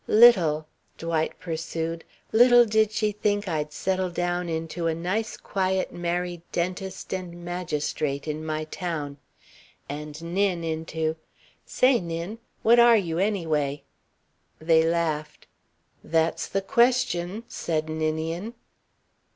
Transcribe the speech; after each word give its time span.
"Little," 0.07 0.65
Dwight 0.97 1.37
pursued, 1.39 2.03
"little 2.31 2.65
did 2.65 2.91
she 2.91 3.11
think 3.11 3.47
I'd 3.47 3.71
settle 3.71 4.09
down 4.09 4.49
into 4.49 4.87
a 4.87 4.95
nice, 4.95 5.37
quiet, 5.37 5.93
married 5.93 6.41
dentist 6.51 7.13
and 7.13 7.45
magistrate 7.45 8.27
in 8.27 8.43
my 8.43 8.63
town. 8.63 9.17
And 9.87 10.19
Nin 10.23 10.63
into 10.63 11.17
say, 11.67 11.99
Nin, 12.01 12.39
what 12.63 12.79
are 12.79 12.97
you, 12.97 13.19
anyway?" 13.19 13.83
They 14.57 14.81
laughed. 14.83 15.45
"That's 16.03 16.47
the 16.47 16.63
question," 16.63 17.43
said 17.47 17.87
Ninian. 17.87 18.55